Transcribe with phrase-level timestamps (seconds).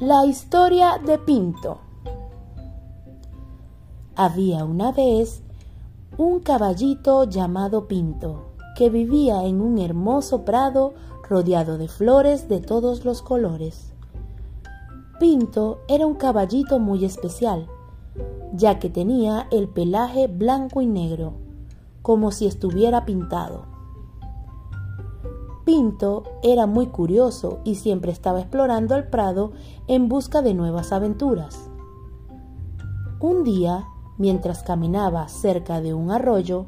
[0.00, 1.76] La historia de Pinto.
[4.16, 5.42] Había una vez
[6.16, 10.94] un caballito llamado Pinto que vivía en un hermoso prado
[11.28, 13.92] rodeado de flores de todos los colores.
[15.18, 17.66] Pinto era un caballito muy especial,
[18.54, 21.34] ya que tenía el pelaje blanco y negro,
[22.00, 23.66] como si estuviera pintado.
[25.70, 29.52] Pinto era muy curioso y siempre estaba explorando el prado
[29.86, 31.70] en busca de nuevas aventuras.
[33.20, 33.84] Un día,
[34.18, 36.66] mientras caminaba cerca de un arroyo,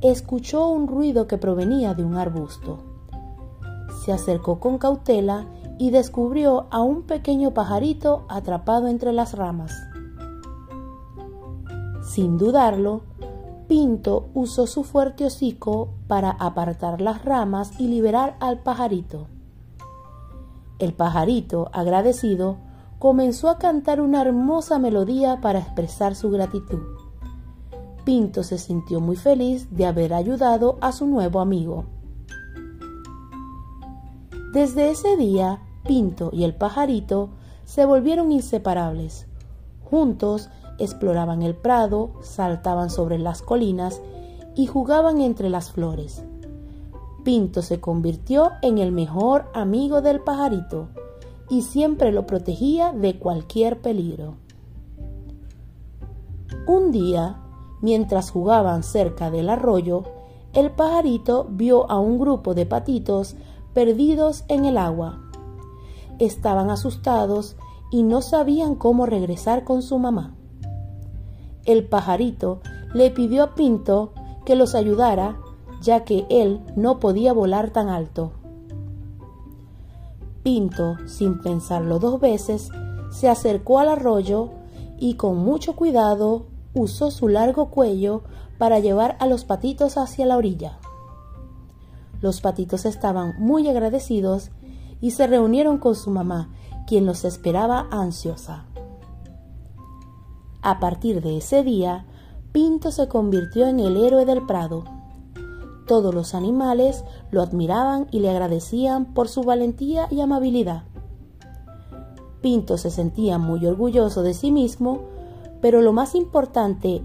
[0.00, 2.78] escuchó un ruido que provenía de un arbusto.
[4.04, 9.72] Se acercó con cautela y descubrió a un pequeño pajarito atrapado entre las ramas.
[12.04, 13.00] Sin dudarlo,
[13.68, 19.26] Pinto usó su fuerte hocico para apartar las ramas y liberar al pajarito.
[20.78, 22.58] El pajarito, agradecido,
[22.98, 26.80] comenzó a cantar una hermosa melodía para expresar su gratitud.
[28.04, 31.86] Pinto se sintió muy feliz de haber ayudado a su nuevo amigo.
[34.52, 37.30] Desde ese día, Pinto y el pajarito
[37.64, 39.26] se volvieron inseparables.
[39.82, 44.00] Juntos exploraban el prado, saltaban sobre las colinas
[44.54, 46.22] y jugaban entre las flores.
[47.24, 50.88] Pinto se convirtió en el mejor amigo del pajarito
[51.48, 54.34] y siempre lo protegía de cualquier peligro.
[56.66, 57.40] Un día,
[57.80, 60.04] mientras jugaban cerca del arroyo,
[60.52, 63.36] el pajarito vio a un grupo de patitos
[63.74, 65.20] perdidos en el agua.
[66.18, 67.56] Estaban asustados
[67.90, 70.34] y no sabían cómo regresar con su mamá
[71.66, 72.60] el pajarito
[72.94, 74.12] le pidió a Pinto
[74.44, 75.36] que los ayudara,
[75.82, 78.32] ya que él no podía volar tan alto.
[80.42, 82.70] Pinto, sin pensarlo dos veces,
[83.10, 84.50] se acercó al arroyo
[84.98, 88.22] y con mucho cuidado usó su largo cuello
[88.58, 90.78] para llevar a los patitos hacia la orilla.
[92.20, 94.50] Los patitos estaban muy agradecidos
[95.00, 96.50] y se reunieron con su mamá,
[96.86, 98.66] quien los esperaba ansiosa.
[100.66, 102.06] A partir de ese día,
[102.50, 104.82] Pinto se convirtió en el héroe del prado.
[105.86, 110.82] Todos los animales lo admiraban y le agradecían por su valentía y amabilidad.
[112.40, 115.02] Pinto se sentía muy orgulloso de sí mismo,
[115.60, 117.00] pero lo más importante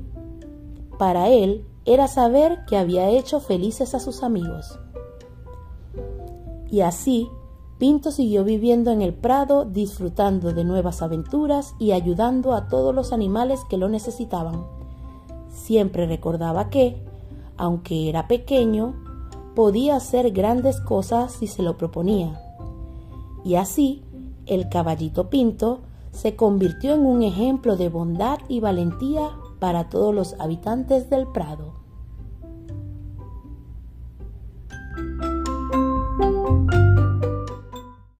[0.97, 4.79] para él era saber que había hecho felices a sus amigos.
[6.71, 7.29] Y así
[7.81, 13.11] Pinto siguió viviendo en el prado, disfrutando de nuevas aventuras y ayudando a todos los
[13.11, 14.67] animales que lo necesitaban.
[15.49, 17.01] Siempre recordaba que,
[17.57, 18.93] aunque era pequeño,
[19.55, 22.39] podía hacer grandes cosas si se lo proponía.
[23.43, 24.03] Y así,
[24.45, 25.79] el caballito Pinto
[26.11, 31.80] se convirtió en un ejemplo de bondad y valentía para todos los habitantes del prado.